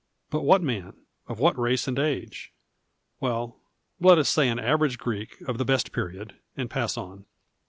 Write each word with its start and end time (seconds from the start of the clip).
But 0.31 0.41
what 0.41 0.63
man? 0.63 0.93
Of 1.27 1.37
what 1.37 1.59
race 1.59 1.87
and 1.87 1.99
age? 1.99 2.51
Well, 3.19 3.59
let 3.99 4.17
us 4.17 4.29
say 4.29 4.49
an 4.49 4.57
average 4.57 4.97
Greek 4.97 5.39
of 5.47 5.59
the 5.59 5.63
best 5.63 5.91
period, 5.91 6.39
and 6.57 6.71
pass 6.71 6.97
on. 6.97 7.25